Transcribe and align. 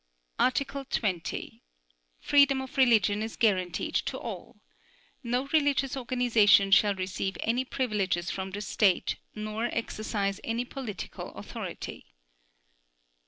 Article 0.39 0.83
20. 0.83 1.61
Freedom 2.19 2.59
of 2.59 2.75
religion 2.75 3.21
is 3.21 3.35
guaranteed 3.35 3.93
to 3.93 4.17
all. 4.17 4.55
No 5.21 5.45
religious 5.53 5.95
organization 5.95 6.71
shall 6.71 6.95
receive 6.95 7.37
any 7.41 7.63
privileges 7.63 8.31
from 8.31 8.49
the 8.49 8.61
State 8.61 9.17
nor 9.35 9.65
exercise 9.65 10.39
any 10.43 10.65
political 10.65 11.35
authority. 11.35 12.15